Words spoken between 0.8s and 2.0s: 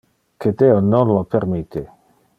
non lo permitte!